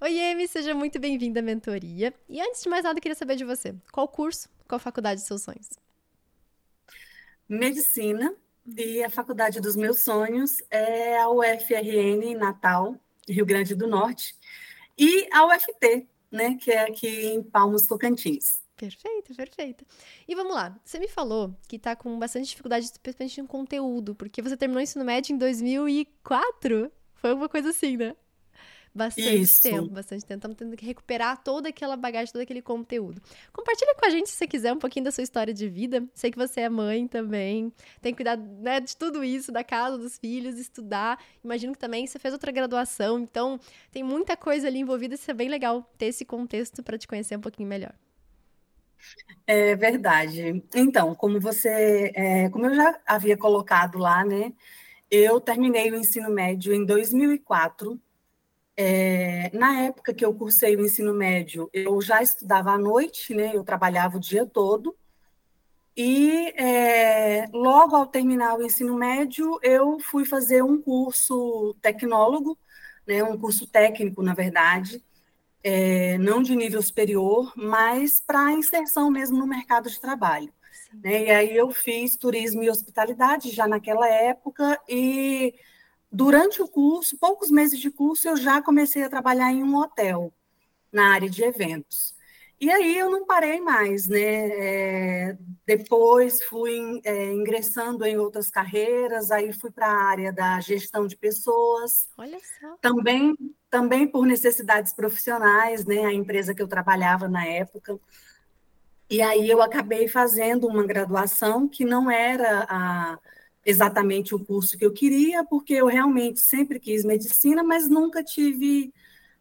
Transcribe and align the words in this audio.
Oi, 0.00 0.18
Emi, 0.18 0.48
seja 0.48 0.74
muito 0.74 0.98
bem-vinda 0.98 1.38
à 1.38 1.42
mentoria. 1.42 2.12
E 2.28 2.40
antes 2.40 2.62
de 2.62 2.68
mais 2.68 2.82
nada, 2.84 2.98
eu 2.98 3.02
queria 3.02 3.14
saber 3.14 3.36
de 3.36 3.44
você. 3.44 3.74
Qual 3.92 4.08
curso, 4.08 4.48
qual 4.68 4.78
faculdade 4.78 5.20
dos 5.20 5.26
seus 5.26 5.42
sonhos? 5.42 5.70
Medicina. 7.48 8.34
E 8.76 9.04
a 9.04 9.10
faculdade 9.10 9.60
dos 9.60 9.76
meus 9.76 10.00
sonhos 10.00 10.56
é 10.70 11.18
a 11.18 11.28
UFRN 11.28 12.34
Natal, 12.36 12.98
Rio 13.28 13.44
Grande 13.44 13.74
do 13.74 13.86
Norte. 13.86 14.34
E 14.98 15.28
a 15.30 15.46
UFT, 15.46 16.08
né, 16.30 16.56
que 16.56 16.70
é 16.70 16.80
aqui 16.88 17.26
em 17.26 17.42
Palmos, 17.42 17.86
Tocantins. 17.86 18.62
Perfeito, 18.74 19.34
perfeito. 19.34 19.86
E 20.26 20.34
vamos 20.34 20.54
lá, 20.54 20.80
você 20.82 20.98
me 20.98 21.08
falou 21.08 21.54
que 21.68 21.78
tá 21.78 21.94
com 21.94 22.18
bastante 22.18 22.48
dificuldade, 22.48 22.90
principalmente 23.02 23.40
em 23.40 23.46
conteúdo, 23.46 24.14
porque 24.14 24.42
você 24.42 24.56
terminou 24.56 24.80
o 24.80 24.82
ensino 24.82 25.04
médio 25.04 25.34
em 25.34 25.38
2004? 25.38 26.90
Foi 27.14 27.30
alguma 27.30 27.48
coisa 27.48 27.70
assim, 27.70 27.96
né? 27.98 28.16
Bastante 28.94 29.40
Isso. 29.40 29.60
tempo, 29.60 29.88
bastante 29.88 30.24
tempo. 30.24 30.38
Estamos 30.38 30.56
tendo 30.56 30.76
que 30.76 30.86
recuperar 30.86 31.42
toda 31.42 31.68
aquela 31.68 31.96
bagagem, 31.96 32.32
todo 32.32 32.42
aquele 32.42 32.62
conteúdo. 32.62 33.20
Compartilha 33.52 33.92
com 33.96 34.06
a 34.06 34.10
gente, 34.10 34.30
se 34.30 34.36
você 34.36 34.46
quiser, 34.46 34.72
um 34.72 34.78
pouquinho 34.78 35.04
da 35.04 35.10
sua 35.10 35.24
história 35.24 35.52
de 35.52 35.68
vida. 35.68 36.06
Sei 36.14 36.30
que 36.30 36.38
você 36.38 36.60
é 36.60 36.68
mãe 36.68 37.08
também, 37.08 37.72
tem 38.00 38.12
que 38.12 38.18
cuidar 38.18 38.36
né, 38.36 38.78
de 38.78 38.96
tudo 38.96 39.24
isso, 39.24 39.50
da 39.50 39.64
casa, 39.64 39.98
dos 39.98 40.16
filhos, 40.16 40.60
estudar. 40.60 41.18
Imagino 41.42 41.72
que 41.72 41.78
também 41.78 42.06
você 42.06 42.20
fez 42.20 42.32
outra 42.32 42.52
graduação, 42.52 43.18
então 43.18 43.58
tem 43.90 44.04
muita 44.04 44.36
coisa 44.36 44.68
ali 44.68 44.78
envolvida. 44.78 45.16
Isso 45.16 45.28
é 45.28 45.34
bem 45.34 45.48
legal 45.48 45.82
ter 45.98 46.06
esse 46.06 46.24
contexto 46.24 46.80
para 46.80 46.96
te 46.96 47.08
conhecer 47.08 47.36
um 47.36 47.40
pouquinho 47.40 47.68
melhor. 47.68 47.94
É 49.44 49.74
verdade. 49.74 50.62
Então, 50.72 51.16
como 51.16 51.40
você, 51.40 52.12
é, 52.14 52.48
como 52.48 52.66
eu 52.66 52.76
já 52.76 53.00
havia 53.04 53.36
colocado 53.36 53.98
lá, 53.98 54.24
né? 54.24 54.52
Eu 55.10 55.40
terminei 55.40 55.90
o 55.90 55.96
ensino 55.96 56.30
médio 56.30 56.72
em 56.72 56.84
2004 56.84 58.00
é, 58.76 59.50
na 59.56 59.82
época 59.82 60.12
que 60.12 60.24
eu 60.24 60.34
cursei 60.34 60.76
o 60.76 60.84
ensino 60.84 61.14
médio, 61.14 61.70
eu 61.72 62.00
já 62.00 62.22
estudava 62.22 62.72
à 62.72 62.78
noite, 62.78 63.34
né? 63.34 63.52
Eu 63.54 63.64
trabalhava 63.64 64.16
o 64.16 64.20
dia 64.20 64.44
todo. 64.44 64.96
E 65.96 66.52
é, 66.60 67.46
logo 67.52 67.94
ao 67.94 68.06
terminar 68.06 68.56
o 68.56 68.64
ensino 68.64 68.96
médio, 68.96 69.58
eu 69.62 70.00
fui 70.00 70.24
fazer 70.24 70.62
um 70.62 70.80
curso 70.80 71.76
tecnólogo, 71.80 72.58
né? 73.06 73.22
Um 73.22 73.38
curso 73.38 73.66
técnico, 73.66 74.22
na 74.22 74.34
verdade, 74.34 75.02
é, 75.62 76.18
não 76.18 76.42
de 76.42 76.56
nível 76.56 76.82
superior, 76.82 77.52
mas 77.56 78.20
para 78.20 78.52
inserção 78.52 79.10
mesmo 79.10 79.38
no 79.38 79.46
mercado 79.46 79.88
de 79.88 80.00
trabalho. 80.00 80.52
Né? 81.02 81.24
E 81.24 81.30
aí 81.30 81.56
eu 81.56 81.70
fiz 81.70 82.16
turismo 82.16 82.62
e 82.62 82.70
hospitalidade 82.70 83.50
já 83.50 83.66
naquela 83.66 84.08
época 84.08 84.78
e 84.88 85.54
Durante 86.14 86.62
o 86.62 86.68
curso, 86.68 87.18
poucos 87.18 87.50
meses 87.50 87.76
de 87.80 87.90
curso, 87.90 88.28
eu 88.28 88.36
já 88.36 88.62
comecei 88.62 89.02
a 89.02 89.08
trabalhar 89.08 89.50
em 89.50 89.64
um 89.64 89.74
hotel, 89.74 90.32
na 90.92 91.12
área 91.12 91.28
de 91.28 91.42
eventos. 91.42 92.14
E 92.60 92.70
aí 92.70 92.96
eu 92.96 93.10
não 93.10 93.26
parei 93.26 93.60
mais, 93.60 94.06
né? 94.06 94.20
É, 94.20 95.36
depois 95.66 96.40
fui 96.44 97.00
é, 97.02 97.32
ingressando 97.32 98.04
em 98.06 98.16
outras 98.16 98.48
carreiras, 98.48 99.32
aí 99.32 99.52
fui 99.52 99.72
para 99.72 99.88
a 99.88 100.04
área 100.04 100.32
da 100.32 100.60
gestão 100.60 101.04
de 101.04 101.16
pessoas. 101.16 102.08
Olha 102.16 102.38
só. 102.60 102.76
Também, 102.80 103.36
também 103.68 104.06
por 104.06 104.24
necessidades 104.24 104.92
profissionais, 104.92 105.84
né? 105.84 106.04
A 106.04 106.12
empresa 106.12 106.54
que 106.54 106.62
eu 106.62 106.68
trabalhava 106.68 107.28
na 107.28 107.44
época. 107.44 107.98
E 109.10 109.20
aí 109.20 109.50
eu 109.50 109.60
acabei 109.60 110.06
fazendo 110.06 110.68
uma 110.68 110.86
graduação 110.86 111.66
que 111.66 111.84
não 111.84 112.08
era 112.08 112.64
a 112.68 113.18
exatamente 113.64 114.34
o 114.34 114.44
curso 114.44 114.76
que 114.76 114.84
eu 114.84 114.92
queria, 114.92 115.44
porque 115.44 115.74
eu 115.74 115.86
realmente 115.86 116.40
sempre 116.40 116.78
quis 116.78 117.04
medicina, 117.04 117.62
mas 117.62 117.88
nunca 117.88 118.22
tive 118.22 118.92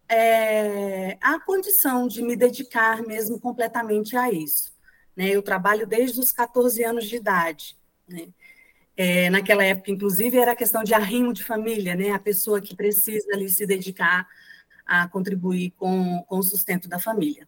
é, 0.07 1.17
a 1.21 1.39
condição 1.39 2.07
de 2.07 2.21
me 2.21 2.35
dedicar 2.35 3.01
mesmo 3.03 3.39
completamente 3.39 4.15
a 4.15 4.31
isso. 4.31 4.73
Né? 5.15 5.29
Eu 5.29 5.41
trabalho 5.41 5.85
desde 5.85 6.19
os 6.19 6.31
14 6.31 6.83
anos 6.83 7.05
de 7.05 7.15
idade. 7.15 7.77
Né? 8.07 8.27
É, 8.95 9.29
naquela 9.29 9.63
época, 9.63 9.91
inclusive, 9.91 10.37
era 10.37 10.55
questão 10.55 10.83
de 10.83 10.93
arrimo 10.93 11.33
de 11.33 11.43
família, 11.43 11.95
né? 11.95 12.11
a 12.11 12.19
pessoa 12.19 12.61
que 12.61 12.75
precisa 12.75 13.27
ali 13.33 13.49
se 13.49 13.65
dedicar 13.65 14.27
a 14.85 15.07
contribuir 15.07 15.71
com, 15.71 16.23
com 16.27 16.37
o 16.37 16.43
sustento 16.43 16.87
da 16.87 16.99
família. 16.99 17.47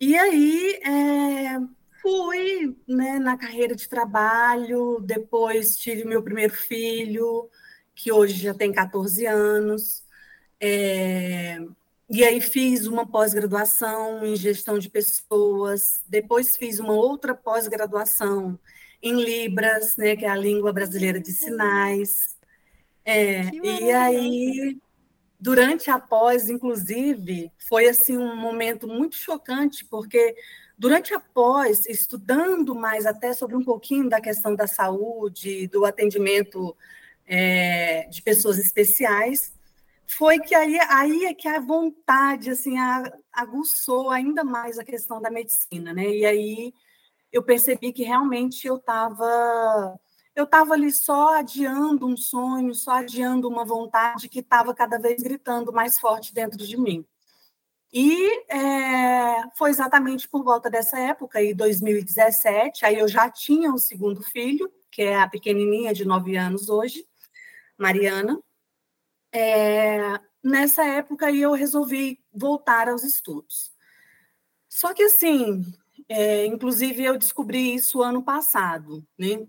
E 0.00 0.16
aí, 0.16 0.80
é, 0.84 1.58
Fui 2.02 2.76
né, 2.86 3.20
na 3.20 3.38
carreira 3.38 3.76
de 3.76 3.88
trabalho, 3.88 5.00
depois 5.00 5.76
tive 5.76 6.04
meu 6.04 6.22
primeiro 6.22 6.52
filho, 6.52 7.48
que 7.94 8.10
hoje 8.10 8.34
já 8.34 8.52
tem 8.52 8.72
14 8.72 9.24
anos. 9.26 10.04
É, 10.60 11.58
e 12.10 12.24
aí 12.24 12.40
fiz 12.40 12.86
uma 12.86 13.06
pós-graduação 13.06 14.26
em 14.26 14.36
gestão 14.36 14.78
de 14.78 14.90
pessoas, 14.90 16.02
depois 16.06 16.56
fiz 16.56 16.78
uma 16.78 16.92
outra 16.92 17.34
pós-graduação 17.34 18.58
em 19.00 19.22
Libras, 19.22 19.96
né, 19.96 20.14
que 20.16 20.24
é 20.24 20.28
a 20.28 20.36
língua 20.36 20.72
brasileira 20.72 21.20
de 21.20 21.32
sinais. 21.32 22.36
É, 23.04 23.42
e 23.52 23.90
aí, 23.90 24.78
durante 25.40 25.90
a 25.90 25.98
pós, 25.98 26.48
inclusive, 26.48 27.50
foi 27.68 27.88
assim 27.88 28.16
um 28.16 28.36
momento 28.36 28.86
muito 28.86 29.16
chocante, 29.16 29.84
porque 29.84 30.36
Durante 30.78 31.14
a 31.14 31.20
pós, 31.20 31.86
estudando 31.86 32.74
mais 32.74 33.06
até 33.06 33.32
sobre 33.32 33.56
um 33.56 33.64
pouquinho 33.64 34.08
da 34.08 34.20
questão 34.20 34.54
da 34.54 34.66
saúde, 34.66 35.68
do 35.68 35.84
atendimento 35.84 36.76
é, 37.26 38.06
de 38.08 38.22
pessoas 38.22 38.58
especiais, 38.58 39.52
foi 40.06 40.38
que 40.40 40.54
aí, 40.54 40.78
aí 40.88 41.24
é 41.26 41.34
que 41.34 41.48
a 41.48 41.60
vontade 41.60 42.50
assim 42.50 42.78
a, 42.78 43.10
aguçou 43.32 44.10
ainda 44.10 44.44
mais 44.44 44.78
a 44.78 44.84
questão 44.84 45.20
da 45.20 45.30
medicina, 45.30 45.92
né? 45.92 46.08
E 46.08 46.26
aí 46.26 46.74
eu 47.32 47.42
percebi 47.42 47.92
que 47.92 48.02
realmente 48.02 48.66
eu 48.66 48.76
estava 48.76 49.98
eu 50.34 50.44
estava 50.44 50.74
ali 50.74 50.90
só 50.90 51.34
adiando 51.38 52.06
um 52.06 52.16
sonho, 52.16 52.74
só 52.74 52.92
adiando 52.92 53.48
uma 53.48 53.64
vontade 53.64 54.28
que 54.28 54.40
estava 54.40 54.74
cada 54.74 54.98
vez 54.98 55.22
gritando 55.22 55.72
mais 55.72 55.98
forte 55.98 56.34
dentro 56.34 56.58
de 56.58 56.76
mim. 56.76 57.04
E 57.92 58.44
é, 58.48 59.50
foi 59.54 59.68
exatamente 59.68 60.26
por 60.26 60.42
volta 60.42 60.70
dessa 60.70 60.98
época, 60.98 61.42
em 61.42 61.54
2017, 61.54 62.86
aí 62.86 62.98
eu 62.98 63.06
já 63.06 63.30
tinha 63.30 63.70
um 63.70 63.76
segundo 63.76 64.22
filho, 64.22 64.72
que 64.90 65.02
é 65.02 65.16
a 65.20 65.28
pequenininha 65.28 65.92
de 65.92 66.06
nove 66.06 66.36
anos 66.36 66.70
hoje, 66.70 67.06
Mariana. 67.76 68.40
É, 69.30 70.18
nessa 70.42 70.84
época 70.84 71.26
aí 71.26 71.42
eu 71.42 71.52
resolvi 71.52 72.18
voltar 72.32 72.88
aos 72.88 73.04
estudos. 73.04 73.72
Só 74.70 74.94
que 74.94 75.02
assim, 75.02 75.62
é, 76.08 76.46
inclusive 76.46 77.04
eu 77.04 77.18
descobri 77.18 77.74
isso 77.74 78.02
ano 78.02 78.22
passado, 78.22 79.06
né? 79.18 79.46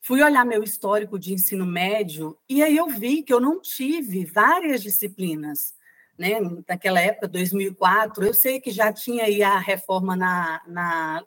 Fui 0.00 0.22
olhar 0.22 0.44
meu 0.44 0.64
histórico 0.64 1.18
de 1.18 1.32
ensino 1.34 1.66
médio 1.66 2.36
e 2.48 2.62
aí 2.62 2.76
eu 2.76 2.88
vi 2.88 3.22
que 3.22 3.32
eu 3.32 3.40
não 3.40 3.60
tive 3.60 4.24
várias 4.24 4.82
disciplinas 4.82 5.77
né, 6.18 6.40
naquela 6.68 7.00
época, 7.00 7.28
2004, 7.28 8.26
eu 8.26 8.34
sei 8.34 8.60
que 8.60 8.72
já 8.72 8.92
tinha 8.92 9.24
aí 9.24 9.42
a 9.42 9.58
reforma 9.58 10.16
na, 10.16 10.60
na, 10.66 11.24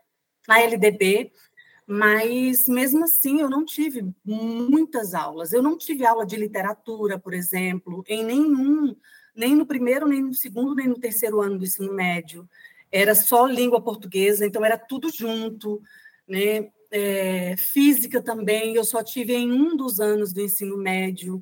na 0.48 0.60
LDB, 0.60 1.32
mas 1.88 2.68
mesmo 2.68 3.06
assim 3.06 3.40
eu 3.40 3.50
não 3.50 3.66
tive 3.66 4.14
muitas 4.24 5.14
aulas. 5.14 5.54
Eu 5.54 5.64
não 5.64 5.78
tive 5.78 6.06
aula 6.06 6.26
de 6.26 6.36
literatura, 6.36 7.18
por 7.18 7.34
exemplo, 7.34 8.04
em 8.08 8.24
nenhum, 8.24 8.96
nem 9.36 9.56
no 9.56 9.66
primeiro, 9.66 10.08
nem 10.08 10.22
no 10.22 10.34
segundo, 10.34 10.76
nem 10.76 10.88
no 10.88 11.00
terceiro 11.00 11.42
ano 11.42 11.58
do 11.58 11.66
ensino 11.66 11.94
médio. 11.94 12.48
Era 12.92 13.16
só 13.16 13.46
língua 13.46 13.82
portuguesa, 13.82 14.46
então 14.46 14.64
era 14.66 14.78
tudo 14.78 15.10
junto, 15.10 15.82
né? 16.28 16.70
É, 16.94 17.56
física 17.56 18.22
também, 18.22 18.76
eu 18.76 18.84
só 18.84 19.02
tive 19.02 19.34
em 19.34 19.50
um 19.50 19.78
dos 19.78 20.02
anos 20.02 20.34
do 20.34 20.42
ensino 20.42 20.78
médio. 20.78 21.42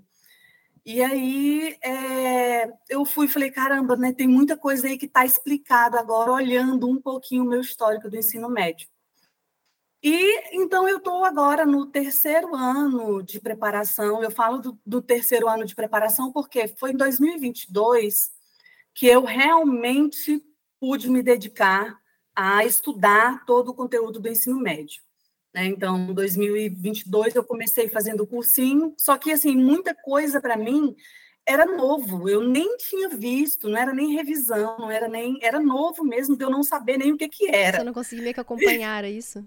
E 0.92 1.04
aí 1.04 1.78
é, 1.84 2.68
eu 2.90 3.06
fui 3.06 3.28
e 3.28 3.30
falei, 3.30 3.52
caramba, 3.52 3.96
né, 3.96 4.12
tem 4.12 4.28
muita 4.28 4.58
coisa 4.58 4.88
aí 4.88 4.98
que 4.98 5.06
está 5.06 5.24
explicada 5.24 6.00
agora, 6.00 6.32
olhando 6.32 6.90
um 6.90 7.00
pouquinho 7.00 7.44
o 7.44 7.48
meu 7.48 7.62
histórico 7.62 8.10
do 8.10 8.18
ensino 8.18 8.50
médio. 8.50 8.90
E 10.02 10.56
então 10.56 10.90
eu 10.90 10.98
estou 10.98 11.24
agora 11.24 11.64
no 11.64 11.86
terceiro 11.86 12.56
ano 12.56 13.22
de 13.22 13.40
preparação. 13.40 14.24
Eu 14.24 14.32
falo 14.32 14.58
do, 14.58 14.80
do, 14.84 15.00
terceiro 15.00 15.48
ano 15.48 15.64
de 15.64 15.76
preparação 15.76 16.32
porque 16.32 16.68
foi 16.68 16.90
em 16.90 16.98
2022 16.98 18.32
que 18.92 19.06
eu 19.06 19.24
realmente 19.24 20.44
pude 20.80 21.08
me 21.08 21.22
dedicar 21.22 22.00
a 22.36 22.66
estudar 22.66 23.46
todo 23.46 23.70
o 23.70 23.76
conteúdo 23.76 24.20
do 24.20 24.28
ensino 24.28 24.60
médio. 24.60 25.04
Né? 25.54 25.66
Então, 25.66 25.98
em 25.98 26.14
2022 26.14 27.36
eu 27.36 27.44
comecei 27.44 27.90
fazendo 27.90 28.26
cursinho, 28.28 28.94
só 28.98 29.18
que 29.18 29.32
assim 29.32 29.56
muita 29.56 29.96
coisa 29.96 30.40
para 30.40 30.56
mim 30.56 30.96
era 31.46 31.66
novo, 31.66 32.30
eu 32.30 32.42
nem 32.42 32.78
tinha 32.78 33.10
visto, 33.10 33.68
não 33.68 33.78
era 33.78 33.92
nem 33.92 34.14
revisão, 34.14 34.78
não 34.78 34.92
era 34.92 35.08
nem 35.08 35.40
era 35.42 35.60
novo 35.60 36.04
mesmo, 36.04 36.38
de 36.38 36.44
eu 36.44 36.50
não 36.50 36.62
saber 36.62 36.98
nem 36.98 37.12
o 37.12 37.18
que 37.18 37.28
que 37.28 37.48
era. 37.48 37.80
Você 37.80 37.84
não 37.84 37.94
conseguia 37.94 38.24
meio 38.24 38.36
que 38.36 38.40
acompanhar 38.40 39.04
isso? 39.06 39.44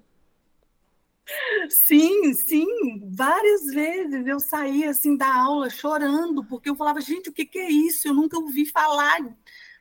Sim, 1.70 2.34
sim, 2.34 2.66
várias 3.14 3.66
vezes 3.66 4.26
eu 4.26 4.40
saía 4.40 4.90
assim 4.90 5.16
da 5.16 5.32
aula 5.32 5.70
chorando, 5.70 6.44
porque 6.44 6.69
eu 6.69 6.75
falava, 6.75 7.00
gente, 7.00 7.31
o 7.31 7.32
que 7.32 7.46
que 7.46 7.60
é 7.60 7.70
isso? 7.70 8.08
Eu 8.08 8.14
nunca 8.14 8.37
ouvi 8.37 8.66
falar 8.66 9.20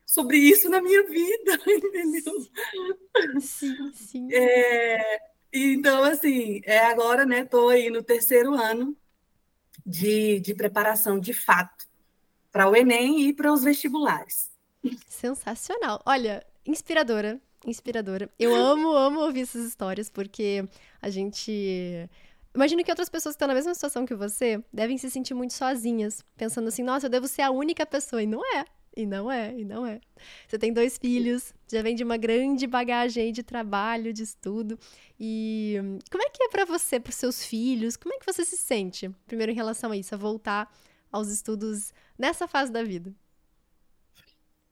sobre 0.06 0.38
isso 0.38 0.70
na 0.70 0.80
minha 0.82 1.04
vida, 1.04 1.60
entendeu? 1.68 2.34
Sim, 3.40 3.92
sim. 3.94 4.28
É, 4.32 5.20
então, 5.54 6.04
assim, 6.04 6.62
é 6.66 6.80
agora, 6.80 7.26
né? 7.26 7.42
Estou 7.42 7.70
aí 7.70 7.90
no 7.90 8.04
terceiro 8.04 8.54
ano 8.54 8.96
de, 9.86 10.40
de 10.40 10.54
preparação 10.54 11.20
de 11.20 11.34
fato 11.34 11.86
para 12.52 12.70
o 12.70 12.76
Enem 12.76 13.28
e 13.28 13.34
para 13.34 13.52
os 13.52 13.64
vestibulares. 13.64 14.52
Sensacional. 15.08 16.02
Olha, 16.06 16.46
inspiradora, 16.66 17.40
inspiradora. 17.66 18.30
Eu 18.38 18.54
amo, 18.54 18.92
amo 18.92 19.22
ouvir 19.22 19.42
essas 19.42 19.66
histórias, 19.66 20.10
porque 20.10 20.68
a 21.02 21.10
gente. 21.10 22.10
Imagino 22.54 22.84
que 22.84 22.92
outras 22.92 23.10
pessoas 23.10 23.34
que 23.34 23.38
estão 23.38 23.48
na 23.48 23.54
mesma 23.54 23.74
situação 23.74 24.06
que 24.06 24.14
você 24.14 24.62
devem 24.74 24.98
se 24.98 25.10
sentir 25.10 25.34
muito 25.34 25.54
sozinhas, 25.54 26.22
pensando 26.36 26.68
assim, 26.68 26.84
nossa, 26.84 27.06
eu 27.06 27.10
devo 27.10 27.28
ser 27.28 27.44
a 27.44 27.52
única 27.52 27.86
pessoa. 27.86 28.22
E 28.22 28.28
não 28.28 28.42
é. 28.58 28.66
E 28.96 29.06
não 29.06 29.32
é, 29.32 29.58
e 29.58 29.64
não 29.64 29.86
é. 29.86 30.02
Você 30.48 30.58
tem 30.60 30.74
dois 30.74 30.98
filhos, 30.98 31.54
já 31.72 31.82
vem 31.82 31.96
de 31.96 32.04
uma 32.04 32.18
grande 32.18 32.68
bagagem 32.68 33.32
de 33.32 33.42
trabalho, 33.42 34.12
de 34.12 34.24
estudo. 34.24 34.78
E 35.20 35.78
como 36.12 36.24
é 36.24 36.30
que 36.30 36.44
é 36.44 36.50
para 36.50 36.66
você, 36.66 37.00
para 37.00 37.12
seus 37.12 37.46
filhos? 37.46 37.96
Como 37.96 38.14
é 38.14 38.20
que 38.20 38.26
você 38.26 38.44
se 38.44 38.58
sente, 38.58 39.10
primeiro 39.26 39.52
em 39.52 39.56
relação 39.56 39.92
a 39.92 39.98
isso, 39.98 40.14
a 40.14 40.18
voltar 40.18 40.70
aos 41.12 41.30
estudos 41.30 41.94
nessa 42.18 42.48
fase 42.48 42.72
da 42.72 42.84
vida? 42.84 43.14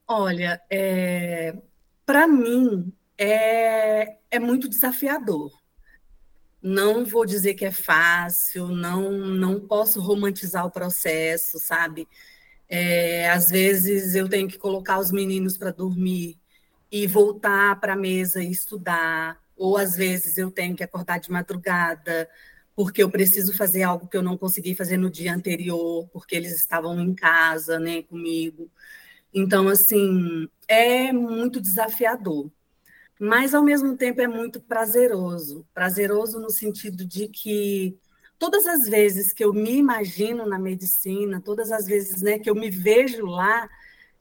Olha, 0.06 0.60
é, 0.68 1.56
para 2.04 2.26
mim 2.28 2.92
é, 3.16 4.18
é 4.30 4.38
muito 4.38 4.68
desafiador. 4.68 5.52
Não 6.62 7.06
vou 7.06 7.24
dizer 7.24 7.54
que 7.54 7.64
é 7.64 7.70
fácil, 7.70 8.68
não, 8.68 9.10
não 9.12 9.60
posso 9.66 10.00
romantizar 10.00 10.66
o 10.66 10.70
processo, 10.70 11.58
sabe? 11.58 12.06
É, 12.70 13.28
às 13.30 13.50
vezes 13.50 14.14
eu 14.14 14.28
tenho 14.28 14.48
que 14.48 14.58
colocar 14.58 14.98
os 15.00 15.10
meninos 15.12 15.56
para 15.56 15.72
dormir 15.72 16.38
e 16.90 17.06
voltar 17.06 17.80
para 17.80 17.94
a 17.94 17.96
mesa 17.96 18.42
e 18.42 18.50
estudar, 18.50 19.40
ou 19.56 19.76
às 19.76 19.96
vezes 19.96 20.38
eu 20.38 20.50
tenho 20.50 20.76
que 20.76 20.84
acordar 20.84 21.18
de 21.18 21.30
madrugada 21.30 22.28
porque 22.74 23.02
eu 23.02 23.10
preciso 23.10 23.54
fazer 23.54 23.82
algo 23.82 24.08
que 24.08 24.16
eu 24.16 24.22
não 24.22 24.38
consegui 24.38 24.74
fazer 24.74 24.96
no 24.96 25.10
dia 25.10 25.34
anterior, 25.34 26.08
porque 26.12 26.34
eles 26.34 26.54
estavam 26.56 26.98
em 27.00 27.14
casa, 27.14 27.78
né, 27.78 28.02
comigo. 28.04 28.70
Então, 29.34 29.68
assim, 29.68 30.48
é 30.68 31.12
muito 31.12 31.60
desafiador, 31.60 32.50
mas 33.20 33.54
ao 33.54 33.62
mesmo 33.62 33.96
tempo 33.96 34.20
é 34.20 34.28
muito 34.28 34.60
prazeroso. 34.62 35.66
Prazeroso 35.74 36.40
no 36.40 36.50
sentido 36.50 37.04
de 37.04 37.28
que 37.28 37.98
todas 38.40 38.66
as 38.66 38.88
vezes 38.88 39.34
que 39.34 39.44
eu 39.44 39.52
me 39.52 39.76
imagino 39.76 40.46
na 40.46 40.58
medicina, 40.58 41.42
todas 41.42 41.70
as 41.70 41.86
vezes 41.86 42.22
né, 42.22 42.38
que 42.38 42.48
eu 42.48 42.54
me 42.54 42.70
vejo 42.70 43.26
lá, 43.26 43.68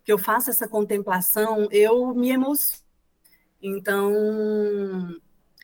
que 0.03 0.11
eu 0.11 0.17
faço 0.17 0.49
essa 0.49 0.67
contemplação, 0.67 1.69
eu 1.71 2.13
me 2.13 2.29
emociono. 2.29 2.83
Então, 3.61 4.11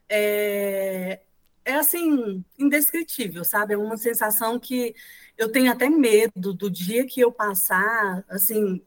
é, 0.08 1.20
é 1.66 1.74
assim, 1.74 2.44
indescritível, 2.58 3.44
sabe? 3.44 3.74
É 3.74 3.78
uma 3.78 3.98
sensação 3.98 4.58
que 4.58 4.96
eu 5.38 5.52
tenho 5.52 5.70
até 5.70 5.90
medo 5.90 6.54
do 6.54 6.70
dia 6.72 7.06
que 7.06 7.20
eu 7.20 7.34
passar, 7.34 8.24
assim, 8.30 8.82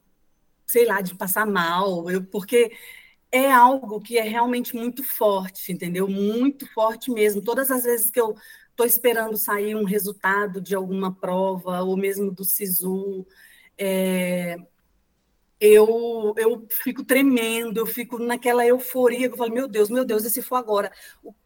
sei 0.66 0.86
lá, 0.86 1.02
de 1.02 1.14
passar 1.14 1.46
mal, 1.46 2.10
eu, 2.10 2.24
porque 2.24 2.72
é 3.30 3.50
algo 3.52 4.00
que 4.00 4.18
é 4.18 4.22
realmente 4.22 4.74
muito 4.74 5.02
forte, 5.04 5.72
entendeu? 5.72 6.08
Muito 6.08 6.66
forte 6.72 7.10
mesmo. 7.10 7.42
Todas 7.42 7.70
as 7.70 7.84
vezes 7.84 8.10
que 8.10 8.20
eu 8.20 8.34
estou 8.70 8.86
esperando 8.86 9.36
sair 9.36 9.74
um 9.74 9.84
resultado 9.84 10.60
de 10.60 10.74
alguma 10.74 11.14
prova, 11.14 11.82
ou 11.82 11.96
mesmo 11.96 12.30
do 12.30 12.44
SISU, 12.44 13.26
é, 13.76 14.56
eu, 15.60 16.32
eu 16.36 16.66
fico 16.70 17.04
tremendo, 17.04 17.78
eu 17.78 17.86
fico 17.86 18.18
naquela 18.18 18.64
euforia, 18.64 19.26
eu 19.26 19.36
falo, 19.36 19.52
meu 19.52 19.68
Deus, 19.68 19.90
meu 19.90 20.04
Deus, 20.04 20.24
e 20.24 20.30
se 20.30 20.40
for 20.40 20.56
agora? 20.56 20.90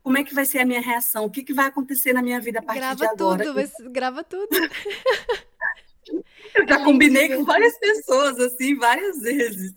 Como 0.02 0.19
é 0.19 0.25
que 0.25 0.34
vai 0.34 0.44
ser 0.44 0.58
a 0.58 0.67
minha 0.67 0.81
reação? 0.81 1.25
O 1.25 1.31
que, 1.31 1.43
que 1.43 1.55
vai 1.55 1.67
acontecer 1.67 2.12
na 2.12 2.23
minha 2.23 2.40
vida 2.40 2.61
a 2.61 2.62
partir 2.62 2.81
grava 2.81 2.96
de 2.96 3.06
agora? 3.06 3.44
Tudo, 3.44 3.90
grava 3.90 4.23
tudo, 4.23 4.49
Eu 6.55 6.67
já 6.69 6.82
combinei 6.84 7.34
com 7.34 7.44
várias 7.44 7.79
pessoas, 7.79 8.38
assim, 8.38 8.76
várias 8.76 9.20
vezes. 9.20 9.73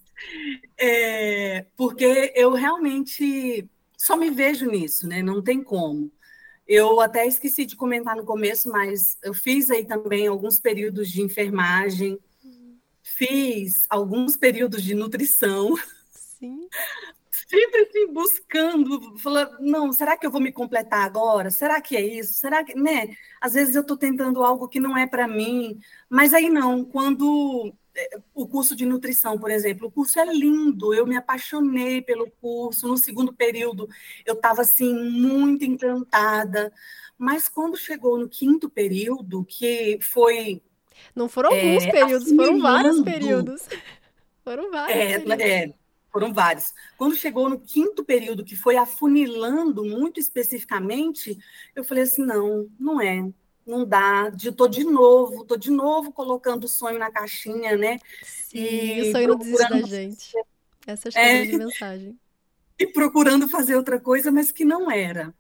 É, 0.77 1.66
porque 1.75 2.33
eu 2.36 2.51
realmente 2.54 3.69
só 3.98 4.16
me 4.18 4.30
vejo 4.30 4.66
nisso, 4.69 5.07
né? 5.07 5.22
Não 5.22 5.42
tem 5.42 5.63
como. 5.63 6.12
Eu 6.68 7.00
até 7.00 7.27
esqueci 7.27 7.66
de 7.66 7.75
comentar 7.75 8.16
no 8.16 8.25
começo, 8.25 8.69
mas 8.69 9.18
eu 9.24 9.33
fiz 9.33 9.69
aí 9.69 9.86
também 9.86 10.27
alguns 10.27 10.60
períodos 10.60 11.10
de 11.10 11.22
enfermagem, 11.22 12.19
fiz 13.04 13.86
alguns 13.89 14.36
períodos 14.36 14.83
de 14.83 14.95
nutrição. 14.95 15.75
Sim 16.12 16.68
sempre 17.48 17.81
assim, 17.81 18.12
buscando, 18.12 19.18
falando, 19.19 19.57
não, 19.60 19.92
será 19.94 20.18
que 20.18 20.25
eu 20.25 20.31
vou 20.31 20.42
me 20.42 20.51
completar 20.51 21.06
agora? 21.06 21.50
Será 21.51 21.80
que 21.81 21.95
é 21.95 22.01
isso? 22.01 22.33
Será 22.33 22.63
que, 22.63 22.75
né? 22.75 23.16
Às 23.39 23.54
vezes 23.54 23.75
eu 23.75 23.81
estou 23.81 23.98
tentando 23.98 24.44
algo 24.44 24.68
que 24.68 24.80
não 24.80 24.98
é 24.98 25.06
para 25.06 25.27
mim, 25.27 25.80
mas 26.10 26.33
aí 26.33 26.50
não, 26.50 26.83
quando 26.83 27.74
o 28.33 28.47
curso 28.47 28.75
de 28.75 28.86
nutrição, 28.86 29.38
por 29.38 29.50
exemplo, 29.50 29.88
o 29.88 29.92
curso 29.92 30.19
é 30.19 30.25
lindo, 30.25 30.94
eu 30.94 31.06
me 31.06 31.15
apaixonei 31.15 32.01
pelo 32.01 32.30
curso, 32.42 32.88
no 32.88 32.97
segundo 32.97 33.33
período 33.33 33.88
eu 34.25 34.33
estava 34.33 34.62
assim 34.62 34.94
muito 34.94 35.63
encantada, 35.63 36.71
mas 37.18 37.47
quando 37.47 37.77
chegou 37.77 38.18
no 38.18 38.27
quinto 38.27 38.69
período, 38.69 39.45
que 39.45 39.97
foi 40.01 40.62
não 41.15 41.30
foram 41.30 41.50
alguns 41.50 41.83
é, 41.86 41.92
períodos, 41.92 42.30
foram 42.31 42.59
vários 42.59 43.01
períodos. 43.01 43.62
Foram 44.44 44.69
vários. 44.69 44.95
É, 44.95 45.18
períodos. 45.18 45.39
é, 45.44 45.74
foram 46.12 46.31
vários. 46.31 46.71
Quando 47.00 47.15
chegou 47.15 47.50
no 47.50 47.59
quinto 47.59 48.06
período, 48.06 48.45
que 48.45 48.56
foi 48.56 48.77
afunilando 48.77 49.83
muito 49.83 50.19
especificamente, 50.19 51.36
eu 51.75 51.83
falei 51.83 52.03
assim: 52.03 52.24
não, 52.24 52.69
não 52.80 53.01
é, 53.01 53.27
não 53.65 53.85
dá. 53.85 54.31
Estou 54.35 54.67
de 54.67 54.83
novo, 54.83 55.41
estou 55.41 55.57
de 55.57 55.71
novo 55.71 56.12
colocando 56.12 56.65
o 56.65 56.69
sonho 56.69 57.00
na 57.00 57.12
caixinha, 57.12 57.75
né? 57.75 58.00
Sim, 58.23 58.59
e 58.59 59.01
o 59.01 59.12
sonho 59.12 59.27
não 59.29 59.38
desiste 59.38 59.69
da 59.69 59.81
gente. 59.81 60.33
Essa 60.85 61.09
é 61.09 61.12
a 61.17 61.21
é, 61.21 61.45
de 61.45 61.57
mensagem. 61.57 62.19
E 62.77 62.85
procurando 62.88 63.47
fazer 63.47 63.77
outra 63.77 63.97
coisa, 63.97 64.29
mas 64.29 64.51
que 64.51 64.65
não 64.65 64.91
era, 64.91 65.33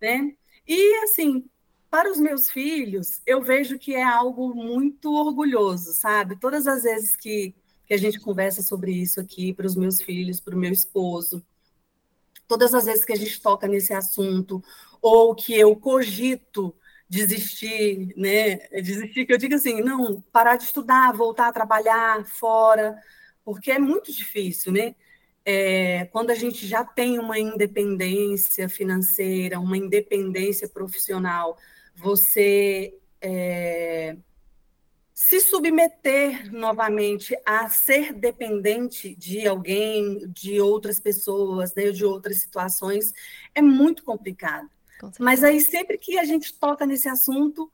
né? 0.00 0.34
E 0.66 1.04
assim, 1.04 1.44
para 1.90 2.10
os 2.10 2.18
meus 2.18 2.50
filhos, 2.50 3.20
eu 3.26 3.42
vejo 3.42 3.78
que 3.78 3.94
é 3.94 4.02
algo 4.02 4.54
muito 4.54 5.12
orgulhoso, 5.12 5.92
sabe? 5.92 6.40
Todas 6.40 6.66
as 6.66 6.84
vezes 6.84 7.14
que 7.14 7.54
que 7.88 7.94
a 7.94 7.98
gente 7.98 8.20
conversa 8.20 8.60
sobre 8.60 8.92
isso 8.92 9.18
aqui 9.18 9.54
para 9.54 9.66
os 9.66 9.74
meus 9.74 10.02
filhos, 10.02 10.38
para 10.38 10.54
o 10.54 10.58
meu 10.58 10.70
esposo. 10.70 11.42
Todas 12.46 12.74
as 12.74 12.84
vezes 12.84 13.02
que 13.02 13.14
a 13.14 13.16
gente 13.16 13.40
toca 13.40 13.66
nesse 13.66 13.94
assunto, 13.94 14.62
ou 15.00 15.34
que 15.34 15.54
eu 15.54 15.74
cogito 15.74 16.74
desistir, 17.08 18.12
né? 18.16 18.56
Desistir, 18.82 19.26
que 19.26 19.32
eu 19.32 19.38
digo 19.38 19.54
assim, 19.54 19.80
não, 19.80 20.20
parar 20.32 20.56
de 20.56 20.64
estudar, 20.64 21.12
voltar 21.12 21.48
a 21.48 21.52
trabalhar 21.52 22.24
fora, 22.26 22.96
porque 23.44 23.70
é 23.70 23.78
muito 23.78 24.12
difícil, 24.12 24.72
né? 24.72 24.94
É, 25.44 26.04
quando 26.06 26.30
a 26.30 26.34
gente 26.34 26.66
já 26.66 26.84
tem 26.84 27.18
uma 27.18 27.38
independência 27.38 28.68
financeira, 28.68 29.58
uma 29.58 29.78
independência 29.78 30.68
profissional, 30.68 31.56
você 31.96 32.94
é, 33.20 34.16
se 35.14 35.40
submeter 35.40 36.52
novamente 36.52 37.36
a 37.44 37.68
ser 37.68 38.12
dependente 38.12 39.16
de 39.16 39.48
alguém, 39.48 40.28
de 40.28 40.60
outras 40.60 41.00
pessoas, 41.00 41.74
né, 41.74 41.90
de 41.90 42.04
outras 42.04 42.38
situações, 42.38 43.12
é 43.52 43.60
muito 43.60 44.04
complicado. 44.04 44.70
Mas 45.18 45.44
aí, 45.44 45.60
sempre 45.60 45.98
que 45.98 46.18
a 46.18 46.24
gente 46.24 46.54
toca 46.54 46.86
nesse 46.86 47.08
assunto, 47.08 47.70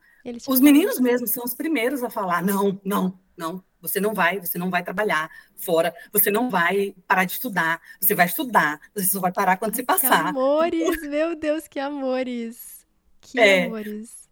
os 0.47 0.61
meninos 0.61 0.99
mesmos 1.01 1.31
são 1.31 1.45
os 1.45 1.55
primeiros 1.55 2.03
a 2.03 2.11
falar: 2.11 2.43
não, 2.43 2.81
não, 2.85 3.19
não, 3.37 3.63
você 3.81 4.01
não 4.01 4.15
vai, 4.15 4.41
você 4.41 4.59
não 4.59 4.71
vai 4.71 4.83
trabalhar 4.83 5.31
fora, 5.57 5.95
você 6.13 6.31
não 6.31 6.51
vai 6.51 6.95
parar 7.07 7.25
de 7.25 7.33
estudar, 7.33 7.81
você 8.01 8.15
vai 8.15 8.27
estudar, 8.27 8.81
você 8.95 9.07
só 9.07 9.21
vai 9.21 9.33
parar 9.33 9.57
quando 9.57 9.73
Ai, 9.73 9.77
você 9.77 9.83
passar. 9.83 10.23
Que 10.23 10.29
amores, 10.31 11.03
meu 11.03 11.37
Deus, 11.37 11.69
que 11.69 11.79
amores. 11.79 12.87
Que 13.21 13.41
é, 13.41 13.65
amores 13.67 14.25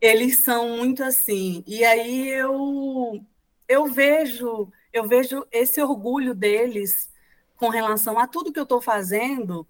eles 0.00 0.42
são 0.42 0.76
muito 0.76 1.02
assim. 1.02 1.64
E 1.66 1.84
aí 1.84 2.28
eu 2.28 3.20
eu 3.68 3.86
vejo 3.86 4.70
eu 4.92 5.06
vejo 5.06 5.46
esse 5.50 5.80
orgulho 5.82 6.34
deles 6.34 7.12
com 7.56 7.68
relação 7.68 8.18
a 8.18 8.26
tudo 8.26 8.52
que 8.52 8.58
eu 8.58 8.64
estou 8.64 8.80
fazendo 8.80 9.66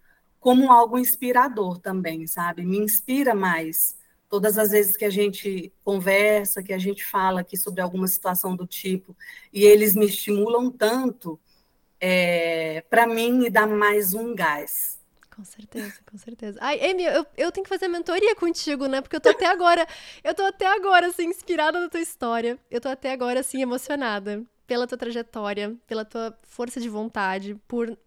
como 0.47 0.71
algo 0.71 0.97
inspirador 0.97 1.76
também, 1.81 2.25
sabe? 2.29 2.65
Me 2.65 2.79
inspira 2.79 3.35
mais. 3.35 3.97
Todas 4.29 4.57
as 4.59 4.71
vezes 4.71 4.97
que 4.97 5.05
a 5.05 5.11
gente 5.11 5.73
conversa, 5.85 6.62
que 6.62 6.73
a 6.73 6.79
gente 6.79 7.05
fala 7.05 7.41
aqui 7.41 7.57
sobre 7.57 7.81
alguma 7.83 8.07
situação 8.07 8.55
do 8.55 8.65
tipo, 8.65 9.17
e 9.53 9.65
eles 9.65 9.97
me 9.97 10.07
estimulam 10.07 10.71
tanto, 10.71 11.41
é, 12.00 12.83
para 12.91 13.07
mim 13.07 13.33
me 13.33 13.50
dá 13.50 13.67
mais 13.67 14.15
um 14.15 14.35
gás. 14.37 15.00
Com 15.35 15.45
certeza, 15.45 16.00
com 16.11 16.17
certeza. 16.17 16.59
Ai, 16.62 16.81
Amy, 16.91 17.05
eu, 17.05 17.26
eu 17.37 17.53
tenho 17.53 17.65
que 17.65 17.69
fazer 17.69 17.88
mentoria 17.88 18.35
contigo, 18.37 18.87
né? 18.87 19.03
Porque 19.03 19.17
eu 19.17 19.21
tô 19.21 19.31
até 19.31 19.47
agora, 19.47 19.87
eu 20.25 20.35
tô 20.35 20.45
até 20.45 20.67
agora, 20.67 21.09
assim, 21.09 21.26
inspirada 21.26 21.81
na 21.81 21.88
tua 21.91 22.00
história. 22.00 22.59
Eu 22.71 22.81
tô 22.81 22.88
até 22.88 23.12
agora, 23.12 23.41
assim, 23.41 23.61
emocionada. 23.62 24.45
pela 24.67 24.87
tua 24.87 24.99
trajetória, 24.99 25.76
pela 25.87 26.05
tua 26.05 26.38
força 26.45 26.81
de 26.81 26.88
vontade, 26.88 27.55
por 27.69 27.99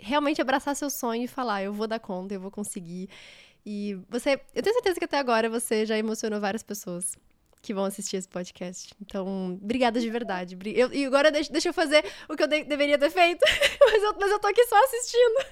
realmente 0.00 0.40
abraçar 0.40 0.74
seu 0.74 0.90
sonho 0.90 1.24
e 1.24 1.28
falar, 1.28 1.62
eu 1.62 1.72
vou 1.72 1.86
dar 1.86 1.98
conta, 1.98 2.34
eu 2.34 2.40
vou 2.40 2.50
conseguir. 2.50 3.08
E 3.64 3.98
você, 4.08 4.40
eu 4.54 4.62
tenho 4.62 4.74
certeza 4.74 4.98
que 4.98 5.04
até 5.04 5.18
agora 5.18 5.48
você 5.48 5.84
já 5.84 5.96
emocionou 5.96 6.40
várias 6.40 6.62
pessoas 6.62 7.16
que 7.62 7.74
vão 7.74 7.84
assistir 7.84 8.16
esse 8.16 8.28
podcast. 8.28 8.94
Então, 9.00 9.58
obrigada 9.62 10.00
de 10.00 10.08
verdade. 10.08 10.56
Eu, 10.74 10.92
e 10.92 11.04
agora 11.04 11.30
deixa, 11.30 11.52
deixa 11.52 11.68
eu 11.68 11.72
fazer 11.72 12.04
o 12.28 12.34
que 12.34 12.42
eu 12.42 12.46
de, 12.46 12.64
deveria 12.64 12.98
ter 12.98 13.10
feito, 13.10 13.40
mas, 13.80 14.02
eu, 14.02 14.16
mas 14.18 14.30
eu 14.30 14.38
tô 14.38 14.46
aqui 14.48 14.64
só 14.66 14.82
assistindo. 14.84 15.44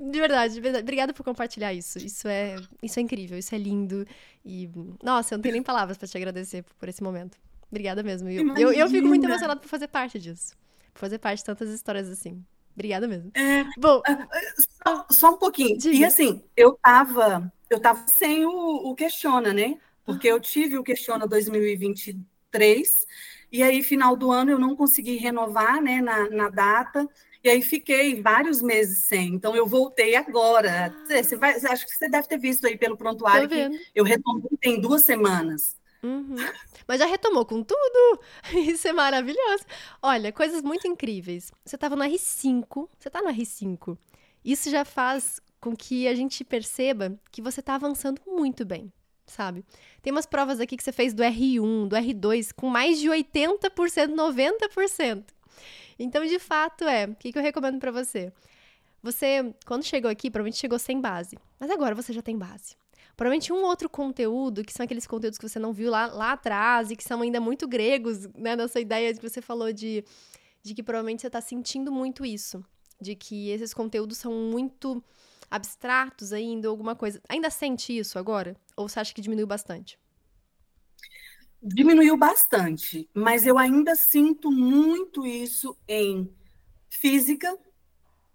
De 0.10 0.18
verdade, 0.18 0.54
de 0.54 0.60
verdade. 0.60 0.82
Obrigada 0.82 1.12
por 1.12 1.22
compartilhar 1.22 1.72
isso. 1.72 1.98
Isso 1.98 2.26
é, 2.26 2.56
isso 2.82 2.98
é 2.98 3.02
incrível, 3.02 3.38
isso 3.38 3.54
é 3.54 3.58
lindo. 3.58 4.04
E, 4.44 4.68
nossa, 5.02 5.34
eu 5.34 5.38
não 5.38 5.42
tenho 5.42 5.52
nem 5.52 5.62
palavras 5.62 5.96
para 5.96 6.08
te 6.08 6.16
agradecer 6.16 6.64
por 6.78 6.88
esse 6.88 7.02
momento. 7.02 7.38
Obrigada 7.70 8.02
mesmo. 8.02 8.28
Eu, 8.28 8.56
eu, 8.56 8.72
eu, 8.72 8.88
fico 8.88 9.06
muito 9.06 9.24
emocionada 9.24 9.60
por 9.60 9.68
fazer 9.68 9.88
parte 9.88 10.18
disso. 10.18 10.56
Por 10.92 11.00
fazer 11.00 11.18
parte 11.18 11.38
de 11.38 11.44
tantas 11.44 11.70
histórias 11.70 12.08
assim. 12.08 12.44
Obrigada 12.74 13.06
mesmo. 13.06 13.30
É, 13.34 13.64
Bom, 13.78 14.02
só, 14.84 15.06
só, 15.10 15.30
um 15.30 15.38
pouquinho. 15.38 15.78
Diga. 15.78 15.96
E 15.96 16.04
assim, 16.04 16.42
eu 16.56 16.78
tava, 16.82 17.52
eu 17.70 17.78
tava 17.80 18.04
sem 18.08 18.44
o, 18.44 18.50
o 18.50 18.94
questiona, 18.94 19.52
né? 19.52 19.78
Porque 20.04 20.28
eu 20.28 20.40
tive 20.40 20.76
o 20.76 20.82
questiona 20.82 21.26
2023 21.26 23.06
e 23.50 23.62
aí 23.62 23.82
final 23.82 24.16
do 24.16 24.32
ano 24.32 24.50
eu 24.50 24.58
não 24.58 24.74
consegui 24.74 25.16
renovar, 25.16 25.80
né, 25.80 26.00
na, 26.00 26.28
na 26.28 26.48
data. 26.48 27.08
E 27.42 27.48
aí 27.48 27.62
fiquei 27.62 28.20
vários 28.20 28.60
meses 28.60 29.06
sem. 29.06 29.28
Então 29.34 29.54
eu 29.54 29.66
voltei 29.66 30.16
agora. 30.16 30.92
Ah. 30.92 31.22
Você 31.22 31.36
vai, 31.36 31.54
acho 31.54 31.86
que 31.86 31.94
você 31.94 32.08
deve 32.08 32.26
ter 32.26 32.38
visto 32.38 32.66
aí 32.66 32.76
pelo 32.76 32.96
prontuário 32.96 33.48
que 33.48 33.88
eu 33.94 34.02
retomei 34.02 34.50
tem 34.60 34.80
duas 34.80 35.02
semanas. 35.02 35.76
Uhum. 36.04 36.36
Mas 36.86 36.98
já 36.98 37.06
retomou 37.06 37.46
com 37.46 37.62
tudo. 37.62 38.20
Isso 38.52 38.86
é 38.86 38.92
maravilhoso. 38.92 39.64
Olha, 40.02 40.30
coisas 40.30 40.60
muito 40.62 40.86
incríveis. 40.86 41.50
Você 41.64 41.76
estava 41.76 41.96
no 41.96 42.04
R5, 42.04 42.88
você 42.98 43.08
está 43.08 43.22
no 43.22 43.30
R5. 43.30 43.96
Isso 44.44 44.68
já 44.68 44.84
faz 44.84 45.40
com 45.58 45.74
que 45.74 46.06
a 46.06 46.14
gente 46.14 46.44
perceba 46.44 47.18
que 47.32 47.40
você 47.40 47.60
está 47.60 47.76
avançando 47.76 48.20
muito 48.26 48.66
bem, 48.66 48.92
sabe? 49.26 49.64
Tem 50.02 50.12
umas 50.12 50.26
provas 50.26 50.60
aqui 50.60 50.76
que 50.76 50.84
você 50.84 50.92
fez 50.92 51.14
do 51.14 51.22
R1, 51.22 51.88
do 51.88 51.96
R2, 51.96 52.52
com 52.54 52.68
mais 52.68 53.00
de 53.00 53.08
80%, 53.08 54.14
90%. 54.14 55.24
Então, 55.98 56.26
de 56.26 56.38
fato, 56.38 56.84
é. 56.84 57.06
O 57.06 57.14
que, 57.14 57.32
que 57.32 57.38
eu 57.38 57.42
recomendo 57.42 57.78
para 57.78 57.90
você? 57.90 58.30
Você, 59.02 59.54
quando 59.64 59.84
chegou 59.84 60.10
aqui, 60.10 60.30
provavelmente 60.30 60.60
chegou 60.60 60.78
sem 60.78 61.00
base. 61.00 61.38
Mas 61.58 61.70
agora 61.70 61.94
você 61.94 62.12
já 62.12 62.20
tem 62.20 62.36
base. 62.36 62.76
Provavelmente 63.16 63.52
um 63.52 63.62
outro 63.62 63.88
conteúdo, 63.88 64.64
que 64.64 64.72
são 64.72 64.84
aqueles 64.84 65.06
conteúdos 65.06 65.38
que 65.38 65.48
você 65.48 65.58
não 65.58 65.72
viu 65.72 65.90
lá, 65.90 66.06
lá 66.06 66.32
atrás 66.32 66.90
e 66.90 66.96
que 66.96 67.04
são 67.04 67.22
ainda 67.22 67.40
muito 67.40 67.68
gregos, 67.68 68.26
né? 68.34 68.56
Nessa 68.56 68.80
ideia 68.80 69.14
que 69.14 69.22
você 69.22 69.40
falou 69.40 69.72
de, 69.72 70.04
de 70.62 70.74
que 70.74 70.82
provavelmente 70.82 71.20
você 71.20 71.28
está 71.28 71.40
sentindo 71.40 71.92
muito 71.92 72.24
isso. 72.24 72.64
De 73.00 73.14
que 73.14 73.50
esses 73.50 73.72
conteúdos 73.72 74.18
são 74.18 74.32
muito 74.32 75.02
abstratos 75.50 76.32
ainda, 76.32 76.68
alguma 76.68 76.96
coisa. 76.96 77.20
Ainda 77.28 77.50
sente 77.50 77.96
isso 77.96 78.18
agora? 78.18 78.56
Ou 78.76 78.88
você 78.88 78.98
acha 78.98 79.14
que 79.14 79.20
diminuiu 79.20 79.46
bastante? 79.46 79.98
Diminuiu 81.62 82.16
bastante, 82.16 83.08
mas 83.14 83.46
eu 83.46 83.56
ainda 83.56 83.94
sinto 83.94 84.50
muito 84.50 85.24
isso 85.24 85.74
em 85.88 86.30
física, 86.90 87.56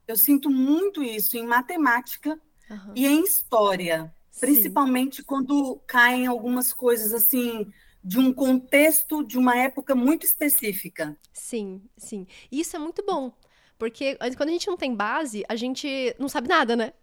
eu 0.08 0.16
sinto 0.16 0.50
muito 0.50 1.04
isso 1.04 1.38
em 1.38 1.46
matemática 1.46 2.42
uhum. 2.72 2.94
e 2.96 3.06
em 3.06 3.24
história. 3.24 4.12
Principalmente 4.40 5.18
Sim. 5.18 5.24
quando 5.24 5.82
caem 5.88 6.28
algumas 6.28 6.74
coisas 6.74 7.14
assim 7.14 7.72
de 8.04 8.20
um 8.20 8.34
contexto 8.34 9.24
de 9.24 9.38
uma 9.38 9.58
época 9.58 9.94
muito 9.94 10.26
específica. 10.26 11.18
Sim, 11.34 11.82
sim. 11.98 12.26
E 12.52 12.60
isso 12.60 12.76
é 12.76 12.80
muito 12.80 13.04
bom, 13.06 13.32
porque 13.78 14.18
quando 14.38 14.50
a 14.50 14.54
gente 14.54 14.68
não 14.68 14.78
tem 14.78 14.96
base, 14.96 15.44
a 15.48 15.56
gente 15.56 16.16
não 16.18 16.30
sabe 16.30 16.48
nada, 16.48 16.76
né? 16.76 16.94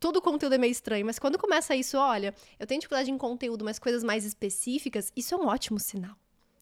Todo 0.00 0.16
o 0.16 0.22
conteúdo 0.22 0.54
é 0.54 0.58
meio 0.58 0.70
estranho, 0.70 1.04
mas 1.04 1.18
quando 1.18 1.38
começa 1.38 1.76
isso, 1.76 1.98
olha, 1.98 2.34
eu 2.58 2.66
tenho 2.66 2.80
dificuldade 2.80 3.10
em 3.10 3.18
conteúdo, 3.18 3.64
mas 3.64 3.78
coisas 3.78 4.02
mais 4.02 4.24
específicas, 4.24 5.12
isso 5.14 5.34
é 5.34 5.38
um 5.38 5.46
ótimo 5.46 5.78
sinal. 5.78 6.16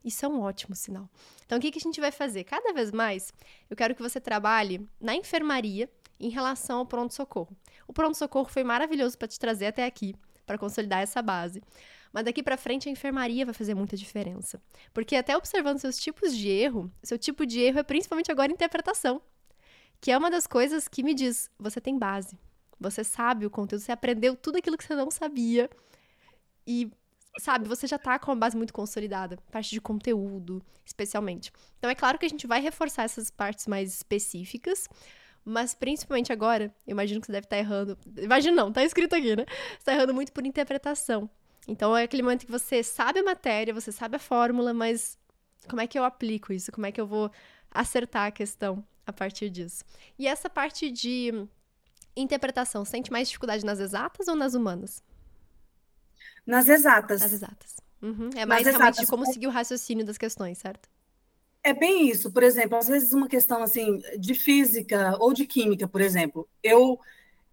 Isso 0.05 0.25
é 0.25 0.29
um 0.29 0.41
ótimo 0.41 0.75
sinal. 0.77 1.09
Então, 1.45 1.59
o 1.59 1.61
que, 1.61 1.71
que 1.71 1.79
a 1.79 1.83
gente 1.83 2.01
vai 2.01 2.13
fazer? 2.13 2.45
Cada 2.45 2.73
vez 2.73 2.93
mais, 2.93 3.33
eu 3.69 3.77
quero 3.77 3.95
que 3.95 4.03
você 4.03 4.21
trabalhe 4.21 4.89
na 5.01 5.17
enfermaria 5.17 5.91
em 6.19 6.29
relação 6.29 6.79
ao 6.79 6.87
pronto-socorro. 6.87 7.57
O 7.87 7.93
pronto-socorro 7.93 8.49
foi 8.49 8.65
maravilhoso 8.65 9.17
para 9.17 9.29
te 9.29 9.39
trazer 9.39 9.67
até 9.67 9.85
aqui, 9.85 10.15
para 10.45 10.59
consolidar 10.59 11.01
essa 11.01 11.21
base. 11.21 11.63
Mas 12.13 12.25
daqui 12.25 12.43
para 12.43 12.57
frente 12.57 12.89
a 12.89 12.93
enfermaria 12.93 13.45
vai 13.45 13.53
fazer 13.53 13.75
muita 13.75 13.97
diferença. 13.97 14.61
Porque 14.95 15.17
até 15.17 15.37
observando 15.37 15.79
seus 15.79 15.99
tipos 15.99 16.35
de 16.35 16.49
erro, 16.49 16.91
seu 17.03 17.19
tipo 17.19 17.45
de 17.45 17.61
erro 17.61 17.79
é 17.79 17.83
principalmente 17.83 18.31
agora 18.31 18.51
interpretação, 18.51 19.21
que 20.01 20.11
é 20.11 20.17
uma 20.17 20.31
das 20.31 20.47
coisas 20.47 20.89
que 20.89 21.03
me 21.03 21.15
diz, 21.15 21.51
você 21.59 21.81
tem 21.81 21.99
base. 21.99 22.39
Você 22.79 23.03
sabe 23.03 23.47
o 23.47 23.51
conteúdo, 23.51 23.83
você 23.83 23.93
aprendeu 23.93 24.37
tudo 24.37 24.57
aquilo 24.57 24.77
que 24.77 24.85
você 24.85 24.95
não 24.95 25.11
sabia. 25.11 25.69
E 26.67 26.91
sabe, 27.39 27.69
você 27.69 27.87
já 27.87 27.99
tá 27.99 28.19
com 28.19 28.31
uma 28.31 28.37
base 28.37 28.57
muito 28.57 28.73
consolidada, 28.73 29.37
parte 29.51 29.71
de 29.71 29.81
conteúdo, 29.81 30.63
especialmente. 30.85 31.53
Então 31.79 31.91
é 31.91 31.95
claro 31.95 32.19
que 32.19 32.27
a 32.27 32.29
gente 32.29 32.47
vai 32.47 32.61
reforçar 32.61 33.05
essas 33.05 33.31
partes 33.31 33.67
mais 33.67 33.93
específicas, 33.95 34.89
mas 35.49 35.75
principalmente 35.75 36.33
agora, 36.33 36.75
eu 36.85 36.91
imagino 36.91 37.21
que 37.21 37.27
você 37.27 37.33
deve 37.33 37.47
estar 37.47 37.55
tá 37.55 37.61
errando. 37.61 37.97
Imagino 38.17 38.57
não, 38.57 38.73
tá 38.73 38.83
escrito 38.83 39.15
aqui, 39.15 39.37
né? 39.37 39.47
Você 39.79 39.85
tá 39.85 39.93
errando 39.93 40.13
muito 40.13 40.33
por 40.33 40.45
interpretação. 40.45 41.31
Então 41.69 41.97
é 41.97 42.03
aquele 42.03 42.25
momento 42.25 42.45
que 42.45 42.51
você 42.51 42.83
sabe 42.83 43.21
a 43.21 43.23
matéria, 43.23 43.73
você 43.73 43.93
sabe 43.93 44.17
a 44.17 44.19
fórmula, 44.19 44.75
mas 44.75 45.17
como 45.69 45.81
é 45.81 45.87
que 45.87 45.97
eu 45.97 46.03
aplico 46.03 46.53
isso? 46.53 46.73
Como 46.73 46.85
é 46.85 46.91
que 46.91 47.01
eu 47.01 47.07
vou 47.07 47.31
acertar 47.71 48.27
a 48.27 48.31
questão 48.33 48.85
a 49.07 49.13
partir 49.13 49.49
disso? 49.49 49.85
E 50.19 50.27
essa 50.27 50.51
parte 50.51 50.91
de 50.91 51.47
interpretação, 52.17 52.85
sente 52.85 53.13
mais 53.13 53.29
dificuldade 53.29 53.65
nas 53.65 53.79
exatas 53.79 54.27
ou 54.27 54.35
nas 54.35 54.55
humanas? 54.55 55.01
Nas 56.45 56.69
exatas. 56.69 57.21
Nas 57.21 57.33
exatas. 57.33 57.77
Uhum. 58.03 58.31
É 58.35 58.45
mais 58.45 58.65
nas 58.65 58.75
realmente 58.75 58.95
exatas. 58.95 58.99
de 58.99 59.07
como 59.07 59.27
seguir 59.27 59.47
o 59.47 59.51
raciocínio 59.51 60.05
das 60.05 60.19
questões, 60.19 60.59
certo? 60.59 60.89
É 61.67 61.75
bem 61.75 62.09
isso. 62.09 62.31
Por 62.31 62.45
exemplo, 62.45 62.79
às 62.79 62.87
vezes 62.87 63.13
uma 63.13 63.27
questão 63.27 63.61
assim 63.61 64.01
de 64.17 64.35
física 64.35 65.17
ou 65.19 65.33
de 65.33 65.45
química, 65.45 65.89
por 65.89 66.01
exemplo, 66.01 66.49
eu 66.63 66.97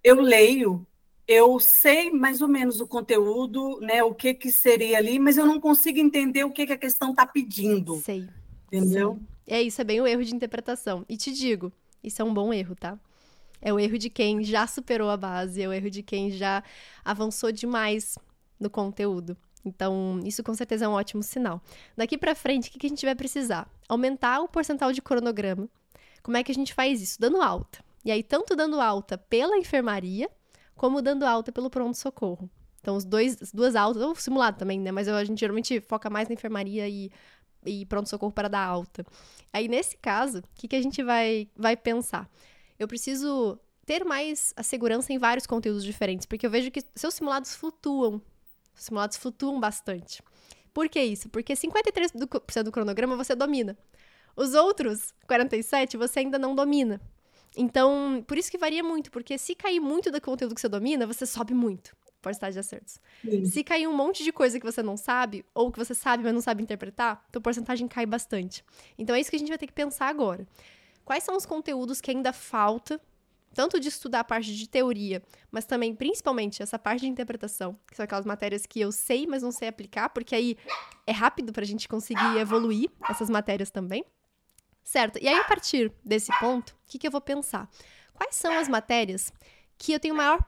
eu 0.04 0.22
leio, 0.22 0.86
eu 1.28 1.60
sei 1.60 2.12
mais 2.12 2.40
ou 2.40 2.48
menos 2.48 2.80
o 2.80 2.86
conteúdo, 2.86 3.80
né, 3.82 4.04
o 4.04 4.14
que 4.14 4.36
que 4.36 4.52
seria 4.52 5.00
ali, 5.00 5.18
mas 5.18 5.36
eu 5.36 5.48
não 5.48 5.60
consigo 5.60 5.98
entender 5.98 6.44
o 6.44 6.52
que 6.52 6.68
que 6.68 6.74
a 6.74 6.78
questão 6.78 7.10
está 7.10 7.26
pedindo. 7.26 7.96
Sei. 7.96 8.30
Entendeu? 8.68 9.20
Sei. 9.48 9.58
É 9.58 9.62
isso, 9.64 9.82
é 9.82 9.84
bem 9.84 10.00
o 10.00 10.06
erro 10.06 10.24
de 10.24 10.36
interpretação. 10.36 11.04
E 11.10 11.18
te 11.18 11.34
digo, 11.34 11.72
isso 12.04 12.22
é 12.22 12.26
um 12.26 12.34
bom 12.34 12.54
erro, 12.54 12.76
tá? 12.76 13.00
É 13.60 13.74
o 13.74 13.80
erro 13.80 13.98
de 13.98 14.12
quem 14.12 14.44
já 14.44 14.68
superou 14.68 15.10
a 15.10 15.18
base, 15.18 15.60
é 15.60 15.68
o 15.68 15.74
erro 15.74 15.90
de 15.90 16.04
quem 16.04 16.30
já 16.30 16.64
avançou 17.04 17.52
demais 17.52 18.16
no 18.60 18.70
conteúdo. 18.70 19.36
Então, 19.66 20.20
isso 20.26 20.44
com 20.44 20.54
certeza 20.54 20.86
é 20.86 20.88
um 20.88 20.94
ótimo 20.94 21.24
sinal. 21.24 21.62
Daqui 21.96 22.18
para 22.18 22.36
frente, 22.36 22.70
o 22.70 22.72
que 22.72 22.86
a 22.86 22.90
gente 22.90 23.06
vai 23.06 23.16
precisar? 23.16 23.70
Aumentar 23.88 24.42
o 24.42 24.48
percentual 24.48 24.92
de 24.92 25.02
cronograma. 25.02 25.70
Como 26.22 26.38
é 26.38 26.44
que 26.44 26.52
a 26.52 26.56
gente 26.56 26.74
faz 26.74 27.02
isso? 27.02 27.20
Dando 27.20 27.42
alta. 27.42 27.84
E 28.04 28.12
aí, 28.12 28.22
tanto 28.22 28.56
dando 28.56 28.80
alta 28.82 29.18
pela 29.18 29.58
enfermaria, 29.58 30.30
como 30.76 31.02
dando 31.02 31.26
alta 31.26 31.52
pelo 31.52 31.70
pronto-socorro. 31.70 32.50
Então, 32.82 32.98
os 32.98 33.06
dois, 33.06 33.42
as 33.42 33.54
duas 33.54 33.76
altas, 33.76 34.02
ou 34.02 34.14
simulado 34.16 34.58
também, 34.58 34.80
né? 34.80 34.92
Mas 34.92 35.08
a 35.08 35.24
gente 35.24 35.40
geralmente 35.40 35.80
foca 35.80 36.10
mais 36.10 36.28
na 36.28 36.34
enfermaria 36.34 36.88
e, 36.90 37.10
e 37.66 37.86
pronto-socorro 37.86 38.34
para 38.34 38.50
dar 38.50 38.66
alta. 38.66 39.06
Aí, 39.54 39.70
nesse 39.70 39.96
caso, 39.98 40.40
o 40.40 40.44
que, 40.56 40.68
que 40.68 40.76
a 40.76 40.82
gente 40.82 41.02
vai, 41.02 41.48
vai 41.56 41.78
pensar? 41.78 42.30
Eu 42.78 42.88
preciso 42.88 43.58
ter 43.86 44.04
mais 44.04 44.54
a 44.58 44.64
segurança 44.64 45.14
em 45.14 45.18
vários 45.18 45.48
conteúdos 45.48 45.84
diferentes, 45.84 46.26
porque 46.26 46.46
eu 46.46 46.50
vejo 46.50 46.72
que 46.72 46.84
seus 46.96 47.14
simulados 47.14 47.56
flutuam 47.56 48.22
os 48.76 48.84
simulados 48.84 49.18
flutuam 49.18 49.60
bastante. 49.60 50.22
Por 50.74 50.90
que 50.90 51.02
isso? 51.02 51.30
Porque 51.30 51.54
53% 51.54 52.64
do 52.64 52.72
cronograma 52.72 53.16
você 53.16 53.36
domina. 53.36 53.78
Os 54.36 54.54
outros 54.54 55.14
47% 55.30 55.98
você 55.98 56.20
ainda 56.20 56.40
não 56.40 56.56
domina. 56.56 57.00
Então, 57.56 58.24
por 58.28 58.38
isso 58.38 58.50
que 58.50 58.58
varia 58.58 58.84
muito, 58.84 59.12
porque 59.12 59.38
se 59.38 59.54
cair 59.54 59.80
muito 59.80 60.10
do 60.10 60.20
conteúdo 60.20 60.56
que 60.56 60.62
você 60.62 60.68
domina, 60.68 61.06
você 61.06 61.26
sobe 61.26 61.54
muito 61.54 61.96
porcentagem 62.20 62.54
de 62.54 62.60
acertos. 62.60 63.00
Sim. 63.22 63.46
Se 63.46 63.64
cair 63.64 63.86
um 63.86 63.94
monte 63.94 64.24
de 64.24 64.32
coisa 64.32 64.58
que 64.58 64.66
você 64.66 64.82
não 64.82 64.96
sabe, 64.96 65.46
ou 65.54 65.70
que 65.70 65.78
você 65.78 65.94
sabe, 65.94 66.24
mas 66.24 66.34
não 66.34 66.42
sabe 66.42 66.64
interpretar, 66.64 67.24
tua 67.30 67.42
porcentagem 67.42 67.86
cai 67.88 68.06
bastante. 68.06 68.64
Então 68.98 69.14
é 69.14 69.20
isso 69.20 69.30
que 69.30 69.36
a 69.36 69.40
gente 69.40 69.50
vai 69.50 69.58
ter 69.58 69.68
que 69.68 69.74
pensar 69.74 70.08
agora. 70.08 70.48
Quais 71.04 71.24
são 71.24 71.36
os 71.36 71.46
conteúdos 71.46 72.00
que 72.00 72.10
ainda 72.10 72.32
falta 72.32 73.00
tanto 73.54 73.80
de 73.80 73.88
estudar 73.88 74.22
a 74.22 74.24
parte 74.24 74.56
de 74.56 74.68
teoria, 74.68 75.22
mas 75.52 75.66
também, 75.66 75.96
principalmente, 75.96 76.62
essa 76.62 76.80
parte 76.80 77.02
de 77.02 77.08
interpretação, 77.08 77.78
que 77.88 77.96
são 77.96 78.04
aquelas 78.04 78.26
matérias 78.26 78.66
que 78.66 78.80
eu 78.80 78.92
sei, 78.92 79.28
mas 79.28 79.44
não 79.44 79.52
sei 79.52 79.68
aplicar, 79.68 80.10
porque 80.10 80.36
aí 80.36 80.58
é 81.06 81.12
rápido 81.12 81.54
para 81.54 81.64
a 81.64 81.68
gente 81.68 81.88
conseguir 81.88 82.38
evoluir 82.38 82.90
essas 83.10 83.30
matérias 83.30 83.70
também. 83.70 84.04
Certo? 84.84 85.18
E 85.22 85.28
aí, 85.28 85.36
a 85.36 85.44
partir 85.46 85.92
desse 86.04 86.32
ponto, 86.40 86.72
o 86.72 86.76
que, 86.88 87.00
que 87.00 87.08
eu 87.08 87.12
vou 87.12 87.22
pensar? 87.22 87.70
Quais 88.14 88.36
são 88.36 88.52
as 88.58 88.68
matérias 88.68 89.32
que 89.78 89.94
eu 89.94 90.00
tenho 90.00 90.16
maior, 90.16 90.44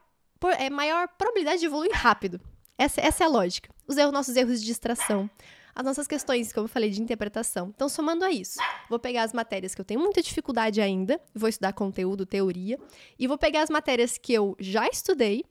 é, 0.57 0.69
maior 0.69 1.07
probabilidade 1.07 1.59
de 1.59 1.65
evoluir 1.65 1.91
rápido? 1.93 2.41
Essa, 2.77 3.00
essa 3.00 3.24
é 3.24 3.27
a 3.27 3.29
lógica. 3.29 3.69
Os 3.88 3.95
erros, 3.95 4.12
nossos 4.12 4.35
erros 4.35 4.59
de 4.59 4.65
distração, 4.65 5.29
as 5.75 5.84
nossas 5.84 6.08
questões, 6.08 6.53
como 6.53 6.65
eu 6.65 6.70
falei, 6.70 6.89
de 6.89 7.01
interpretação. 7.01 7.74
Então, 7.75 7.89
somando 7.89 8.24
a 8.24 8.32
isso, 8.32 8.58
vou 8.89 8.98
pegar 8.98 9.24
as 9.24 9.34
matérias 9.34 9.75
que 9.75 9.82
eu 9.82 9.86
tenho 9.86 10.00
muita 10.00 10.22
dificuldade 10.22 10.79
ainda, 10.79 11.20
vou 11.34 11.50
estudar 11.50 11.74
conteúdo, 11.74 12.25
teoria, 12.25 12.79
e 13.20 13.27
vou 13.27 13.38
pegar 13.38 13.62
as 13.62 13.70
matérias 13.70 14.17
que 14.17 14.34
eu 14.34 14.55
já 14.58 14.88
estudei, 14.88 15.44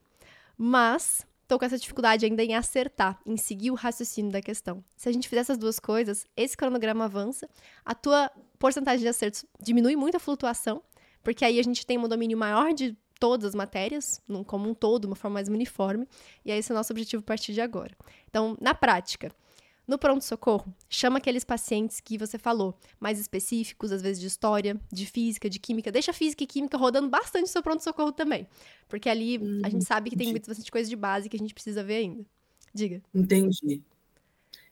mas 0.56 1.26
tô 1.46 1.58
com 1.58 1.64
essa 1.66 1.78
dificuldade 1.78 2.24
ainda 2.24 2.42
em 2.42 2.54
acertar, 2.54 3.20
em 3.26 3.36
seguir 3.36 3.70
o 3.70 3.74
raciocínio 3.74 4.32
da 4.32 4.40
questão. 4.40 4.82
Se 4.96 5.10
a 5.10 5.12
gente 5.12 5.28
fizer 5.28 5.42
essas 5.42 5.58
duas 5.58 5.78
coisas, 5.78 6.26
esse 6.34 6.56
cronograma 6.56 7.04
avança, 7.04 7.46
a 7.84 7.94
tua 7.94 8.30
porcentagem 8.58 9.00
de 9.00 9.08
acertos 9.08 9.44
diminui 9.60 9.94
muito 9.94 10.16
a 10.16 10.20
flutuação, 10.20 10.82
porque 11.22 11.44
aí 11.44 11.60
a 11.60 11.62
gente 11.62 11.84
tem 11.84 11.98
um 11.98 12.08
domínio 12.08 12.38
maior 12.38 12.72
de 12.72 12.96
todas 13.20 13.48
as 13.48 13.54
matérias, 13.54 14.20
como 14.46 14.68
um 14.68 14.74
todo, 14.74 15.04
uma 15.04 15.16
forma 15.16 15.34
mais 15.34 15.48
uniforme, 15.48 16.08
e 16.44 16.50
é 16.50 16.58
esse 16.58 16.72
o 16.72 16.74
nosso 16.74 16.92
objetivo 16.92 17.20
a 17.22 17.26
partir 17.26 17.52
de 17.52 17.60
agora. 17.60 17.94
Então, 18.28 18.56
na 18.60 18.74
prática, 18.74 19.30
no 19.86 19.98
pronto-socorro, 19.98 20.74
chama 20.88 21.18
aqueles 21.18 21.44
pacientes 21.44 22.00
que 22.00 22.16
você 22.16 22.38
falou, 22.38 22.78
mais 22.98 23.18
específicos, 23.18 23.92
às 23.92 24.00
vezes 24.00 24.20
de 24.20 24.26
história, 24.26 24.80
de 24.92 25.06
física, 25.06 25.48
de 25.50 25.58
química. 25.58 25.92
Deixa 25.92 26.12
física 26.12 26.42
e 26.42 26.46
química 26.46 26.78
rodando 26.78 27.08
bastante 27.08 27.42
no 27.42 27.48
seu 27.48 27.62
pronto-socorro 27.62 28.12
também. 28.12 28.46
Porque 28.88 29.08
ali 29.08 29.38
hum, 29.38 29.60
a 29.62 29.68
gente 29.68 29.82
uhum, 29.82 29.86
sabe 29.86 30.10
que 30.10 30.16
tem 30.16 30.32
bastante 30.32 30.70
coisa 30.70 30.88
de 30.88 30.96
base 30.96 31.28
que 31.28 31.36
a 31.36 31.38
gente 31.38 31.52
precisa 31.52 31.84
ver 31.84 31.96
ainda. 31.96 32.24
Diga. 32.72 33.02
Entendi. 33.14 33.82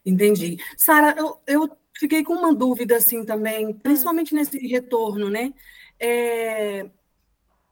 Entendi. 0.05 0.57
Sara, 0.77 1.15
eu, 1.17 1.39
eu 1.47 1.77
fiquei 1.99 2.25
com 2.25 2.35
uma 2.35 2.55
dúvida 2.55 2.97
assim 2.97 3.25
também, 3.25 3.73
principalmente 3.73 4.35
nesse 4.35 4.59
retorno, 4.67 5.31
né? 5.31 5.53
É, 6.01 6.91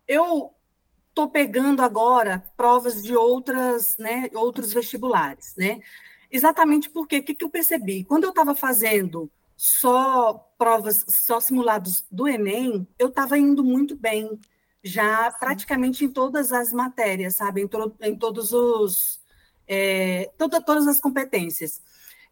eu 0.07 0.55
estou 1.09 1.29
pegando 1.29 1.83
agora 1.83 2.45
provas 2.57 3.03
de 3.03 3.17
outras, 3.17 3.97
né, 3.99 4.31
outros 4.35 4.73
vestibulares, 4.73 5.55
né? 5.57 5.81
Exatamente 6.31 6.89
porque 6.91 7.19
o 7.19 7.23
que, 7.23 7.35
que 7.35 7.45
eu 7.45 7.51
percebi? 7.51 8.05
Quando 8.05 8.25
eu 8.25 8.31
estava 8.31 8.55
fazendo 8.55 9.31
só 9.57 10.35
provas, 10.57 11.05
só 11.09 11.41
simulados 11.41 12.05
do 12.11 12.29
Enem, 12.29 12.87
eu 12.99 13.09
estava 13.09 13.37
indo 13.37 13.65
muito 13.65 13.97
bem, 13.97 14.39
já 14.83 15.31
praticamente 15.33 16.05
em 16.05 16.09
todas 16.09 16.53
as 16.53 16.73
matérias, 16.73 17.37
sabe? 17.37 17.63
Em, 17.63 17.69
to, 17.69 17.95
em 18.01 18.17
todos 18.17 18.53
os. 18.53 19.21
É, 19.69 20.31
toda, 20.39 20.61
todas 20.63 20.87
as 20.87 21.01
competências. 21.01 21.83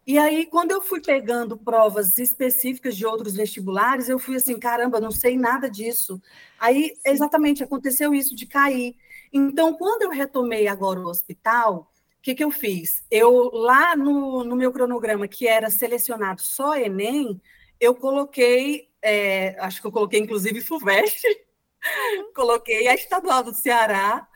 E 0.07 0.17
aí, 0.17 0.45
quando 0.47 0.71
eu 0.71 0.81
fui 0.81 1.01
pegando 1.01 1.55
provas 1.55 2.17
específicas 2.17 2.97
de 2.97 3.05
outros 3.05 3.35
vestibulares, 3.35 4.09
eu 4.09 4.17
fui 4.17 4.35
assim, 4.35 4.57
caramba, 4.57 4.99
não 4.99 5.11
sei 5.11 5.37
nada 5.37 5.69
disso. 5.69 6.19
Aí, 6.59 6.93
exatamente, 7.05 7.63
aconteceu 7.63 8.13
isso 8.13 8.35
de 8.35 8.47
cair. 8.47 8.95
Então, 9.31 9.73
quando 9.75 10.01
eu 10.01 10.09
retomei 10.09 10.67
agora 10.67 10.99
o 10.99 11.07
hospital, 11.07 11.91
o 12.19 12.21
que, 12.21 12.35
que 12.35 12.43
eu 12.43 12.51
fiz? 12.51 13.03
Eu, 13.09 13.49
lá 13.53 13.95
no, 13.95 14.43
no 14.43 14.55
meu 14.55 14.73
cronograma, 14.73 15.25
que 15.25 15.47
era 15.47 15.69
selecionado 15.69 16.41
só 16.41 16.75
Enem, 16.75 17.41
eu 17.79 17.95
coloquei, 17.95 18.89
é, 19.01 19.55
acho 19.59 19.79
que 19.79 19.87
eu 19.87 19.91
coloquei 19.91 20.19
inclusive 20.19 20.59
FUVEST, 20.59 21.25
uhum. 21.25 22.33
coloquei 22.35 22.89
a 22.89 22.93
Estadual 22.93 23.41
do 23.41 23.53
Ceará 23.53 24.27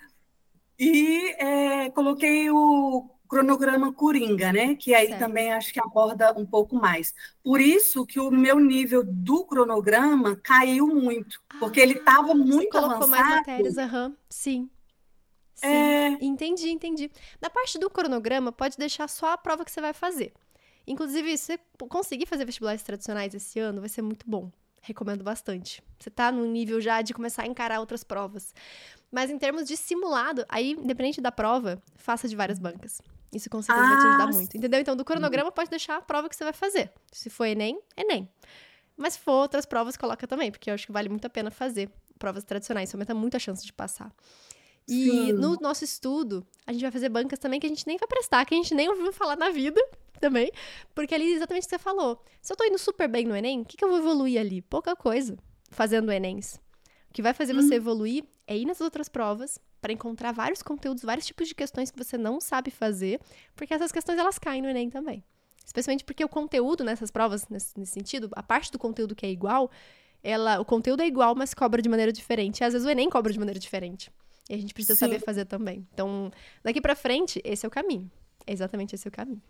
e 0.80 1.36
é, 1.38 1.90
coloquei 1.90 2.50
o 2.50 3.10
cronograma 3.28 3.92
Coringa, 3.92 4.54
né? 4.54 4.75
Que 4.75 4.94
aí 4.94 5.08
certo. 5.08 5.20
também 5.20 5.52
acho 5.52 5.74
que 5.74 5.80
aborda 5.80 6.34
um 6.38 6.46
pouco 6.46 6.78
mais. 6.78 7.13
Por 7.44 7.60
isso 7.60 8.06
que 8.06 8.20
o 8.20 8.32
meu 8.32 8.60
nível 8.60 9.04
do 9.04 9.44
cronograma 9.44 10.38
caiu 10.38 10.88
muito, 10.88 11.42
ah, 11.50 11.58
porque 11.60 11.82
ele 11.82 11.96
estava 11.96 12.34
muito 12.34 12.70
colocou 12.70 12.96
avançado. 12.96 13.12
mais 13.12 13.36
matérias, 13.38 13.78
aham, 13.78 14.16
sim. 14.30 14.70
Sim, 15.63 15.70
é... 15.70 16.17
entendi, 16.22 16.70
entendi. 16.70 17.12
Na 17.41 17.50
parte 17.50 17.79
do 17.79 17.89
cronograma, 17.89 18.51
pode 18.51 18.77
deixar 18.77 19.08
só 19.08 19.32
a 19.32 19.38
prova 19.38 19.63
que 19.63 19.72
você 19.72 19.82
vai 19.82 19.93
fazer. 19.93 20.34
Inclusive, 20.86 21.38
se 21.38 21.58
você 21.58 21.60
conseguir 21.88 22.25
fazer 22.25 22.46
vestibulares 22.46 22.84
tradicionais 22.84 23.34
esse 23.34 23.60
ano, 23.60 23.79
vai 23.79 23.89
ser 23.89 24.01
muito 24.01 24.29
bom. 24.29 24.51
Recomendo 24.82 25.24
bastante. 25.24 25.82
Você 25.98 26.10
tá 26.10 26.29
no 26.29 26.46
nível 26.46 26.82
já 26.82 27.01
de 27.01 27.13
começar 27.13 27.43
a 27.43 27.48
encarar 27.48 27.79
outras 27.79 28.03
provas. 28.03 28.53
Mas 29.10 29.29
em 29.32 29.38
termos 29.38 29.65
de 29.65 29.77
simulado, 29.77 30.46
aí, 30.50 30.71
independente 30.71 31.21
da 31.21 31.32
prova, 31.32 31.82
faça 31.95 32.28
de 32.28 32.36
várias 32.36 32.60
bancas. 32.60 33.02
Isso 33.32 33.49
com 33.49 33.62
certeza 33.62 33.88
ah, 33.88 33.89
vai 33.89 34.02
te 34.02 34.08
ajudar 34.08 34.23
ah, 34.23 34.34
muito. 34.34 34.58
Entendeu? 34.58 34.82
Então, 34.82 34.95
do 34.95 35.06
cronograma, 35.06 35.52
pode 35.52 35.69
deixar 35.69 35.95
a 35.95 36.02
prova 36.02 36.28
que 36.28 36.36
você 36.36 36.43
vai 36.43 36.54
fazer. 36.54 36.91
Se 37.12 37.30
for 37.30 37.45
Enem, 37.45 37.80
Enem. 37.95 38.30
Mas 38.97 39.13
se 39.13 39.19
for 39.19 39.32
outras 39.32 39.65
provas, 39.65 39.95
coloca 39.95 40.28
também, 40.28 40.52
porque 40.52 40.69
eu 40.69 40.73
acho 40.73 40.86
que 40.86 40.91
vale 40.91 41.08
muito 41.08 41.26
a 41.26 41.30
pena 41.30 41.49
fazer 41.49 41.89
provas 42.19 42.43
tradicionais. 42.43 42.89
Isso 42.89 42.97
aumenta 42.97 43.15
muito 43.15 43.38
a 43.38 43.39
chance 43.39 43.65
de 43.65 43.71
passar. 43.71 44.12
E 44.88 45.10
Sim. 45.10 45.34
no 45.34 45.56
nosso 45.62 45.84
estudo, 45.84 46.46
a 46.65 46.74
gente 46.74 46.82
vai 46.82 46.91
fazer 46.91 47.10
bancas 47.10 47.39
também 47.39 47.60
que 47.60 47.65
a 47.65 47.69
gente 47.69 47.88
nem 47.88 47.98
vai 47.98 48.08
prestar, 48.08 48.46
que 48.46 48.54
a 48.54 48.58
gente 48.58 48.74
nem 48.74 48.89
ouviu 48.89 49.13
falar 49.13 49.38
na 49.38 49.50
vida 49.50 49.82
também. 50.19 50.52
Porque 50.93 51.15
ali 51.15 51.34
exatamente 51.34 51.63
o 51.63 51.65
que 51.67 51.76
você 51.76 51.80
falou. 51.80 52.22
Se 52.41 52.52
eu 52.52 52.58
tô 52.58 52.63
indo 52.65 52.78
super 52.78 53.08
bem 53.08 53.26
no 53.26 53.36
Enem, 53.36 53.62
o 53.62 53.65
que, 53.65 53.78
que 53.78 53.84
eu 53.84 53.89
vou 53.89 54.00
evoluir 54.00 54.39
ali? 54.39 54.62
Pouca 54.62 54.96
coisa 54.96 55.38
fazendo 55.69 56.12
Enems. 56.12 56.56
O 57.10 57.13
que 57.13 57.22
vai 57.22 57.34
fazer 57.34 57.54
hum. 57.54 57.62
você 57.62 57.76
evoluir 57.76 58.24
é 58.48 58.58
ir 58.58 58.65
nas 58.65 58.82
outras 58.82 59.08
provas 59.08 59.60
para 59.82 59.93
encontrar 59.93 60.32
vários 60.32 60.62
conteúdos, 60.62 61.04
vários 61.04 61.26
tipos 61.26 61.48
de 61.48 61.56
questões 61.56 61.91
que 61.91 61.98
você 61.98 62.17
não 62.17 62.39
sabe 62.39 62.72
fazer, 62.72 63.19
porque 63.56 63.74
essas 63.74 63.91
questões 63.91 64.17
elas 64.17 64.39
caem 64.39 64.62
no 64.62 64.69
Enem 64.69 64.89
também. 64.89 65.24
Especialmente 65.65 66.04
porque 66.04 66.24
o 66.24 66.30
conteúdo 66.30 66.84
nessas 66.84 67.12
provas, 67.12 67.48
nesse, 67.50 67.78
nesse 67.78 67.93
sentido, 67.93 68.30
a 68.34 68.43
parte 68.43 68.72
do 68.72 68.80
conteúdo 68.80 69.15
que 69.15 69.26
é 69.26 69.30
igual, 69.30 69.69
ela, 70.24 70.60
o 70.60 70.65
conteúdo 70.65 71.02
é 71.02 71.08
igual, 71.08 71.36
mas 71.36 71.54
cobra 71.54 71.82
de 71.82 71.89
maneira 71.89 72.12
diferente. 72.12 72.60
E 72.60 72.63
às 72.63 72.74
vezes 72.74 72.88
o 72.88 72.89
Enem 72.89 73.10
cobra 73.10 73.32
de 73.32 73.39
maneira 73.39 73.60
diferente. 73.60 74.12
E 74.49 74.53
a 74.53 74.58
gente 74.58 74.73
precisa 74.73 74.95
Sim. 74.95 75.06
saber 75.06 75.19
fazer 75.19 75.45
também. 75.45 75.88
Então, 75.93 76.32
daqui 76.63 76.82
para 76.82 76.95
frente, 76.95 77.41
esse 77.43 77.65
é 77.65 77.67
o 77.67 77.71
caminho. 77.71 78.10
É 78.45 78.51
exatamente 78.51 78.93
esse 78.95 79.08
é 79.08 79.10
o 79.10 79.12
caminho. 79.12 79.41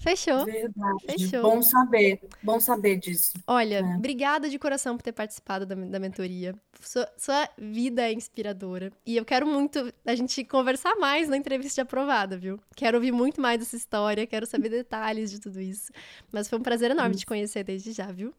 Fechou. 0.00 0.46
Verdade. 0.46 1.04
Fechou. 1.04 1.42
Bom 1.42 1.60
saber. 1.60 2.20
Bom 2.42 2.58
saber 2.58 2.96
disso. 2.96 3.34
Olha, 3.46 3.80
é. 3.80 3.96
obrigada 3.96 4.48
de 4.48 4.58
coração 4.58 4.96
por 4.96 5.02
ter 5.02 5.12
participado 5.12 5.66
da, 5.66 5.74
da 5.74 5.98
mentoria. 5.98 6.54
Sua, 6.80 7.06
sua, 7.18 7.46
vida 7.58 8.08
é 8.08 8.12
inspiradora. 8.12 8.90
E 9.04 9.14
eu 9.18 9.26
quero 9.26 9.46
muito 9.46 9.92
a 10.06 10.14
gente 10.14 10.42
conversar 10.44 10.96
mais 10.96 11.28
na 11.28 11.36
entrevista 11.36 11.74
de 11.74 11.80
aprovada, 11.82 12.38
viu? 12.38 12.58
Quero 12.74 12.96
ouvir 12.96 13.12
muito 13.12 13.42
mais 13.42 13.58
dessa 13.58 13.76
história, 13.76 14.26
quero 14.26 14.46
saber 14.46 14.70
detalhes 14.72 15.30
de 15.30 15.38
tudo 15.38 15.60
isso. 15.60 15.92
Mas 16.32 16.48
foi 16.48 16.58
um 16.58 16.62
prazer 16.62 16.90
enorme 16.90 17.14
te 17.14 17.26
conhecer 17.26 17.62
desde 17.62 17.92
já, 17.92 18.10
viu? 18.10 18.32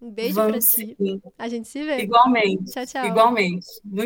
Um 0.00 0.10
beijo 0.10 0.34
Vamos 0.34 0.74
pra 0.74 0.84
ti. 0.84 0.96
Sim. 0.98 1.22
A 1.38 1.48
gente 1.48 1.68
se 1.68 1.82
vê. 1.82 2.02
Igualmente. 2.02 2.72
Tchau, 2.72 2.86
tchau. 2.86 3.06
Igualmente. 3.06 3.66
Muito 3.84 4.02